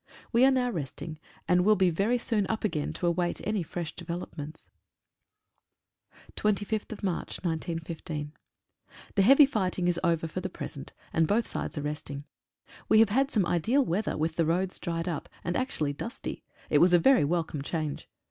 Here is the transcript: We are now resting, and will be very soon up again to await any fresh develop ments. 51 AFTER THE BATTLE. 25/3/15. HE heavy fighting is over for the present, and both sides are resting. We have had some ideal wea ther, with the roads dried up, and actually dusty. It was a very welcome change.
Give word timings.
We 0.31 0.43
are 0.45 0.49
now 0.49 0.71
resting, 0.71 1.19
and 1.47 1.63
will 1.63 1.75
be 1.75 1.91
very 1.91 2.17
soon 2.17 2.47
up 2.49 2.63
again 2.63 2.91
to 2.93 3.05
await 3.05 3.39
any 3.43 3.61
fresh 3.61 3.95
develop 3.95 4.35
ments. 4.35 4.67
51 6.37 6.55
AFTER 6.55 6.65
THE 6.87 6.95
BATTLE. 6.95 7.37
25/3/15. 7.43 8.31
HE 9.15 9.21
heavy 9.21 9.45
fighting 9.45 9.87
is 9.87 9.99
over 10.03 10.27
for 10.27 10.41
the 10.41 10.49
present, 10.49 10.93
and 11.13 11.27
both 11.27 11.47
sides 11.47 11.77
are 11.77 11.83
resting. 11.83 12.23
We 12.89 12.97
have 12.97 13.09
had 13.09 13.29
some 13.29 13.45
ideal 13.45 13.85
wea 13.85 14.01
ther, 14.01 14.17
with 14.17 14.37
the 14.37 14.45
roads 14.47 14.79
dried 14.79 15.07
up, 15.07 15.29
and 15.43 15.55
actually 15.55 15.93
dusty. 15.93 16.43
It 16.71 16.79
was 16.79 16.93
a 16.93 16.97
very 16.97 17.23
welcome 17.23 17.61
change. 17.61 18.09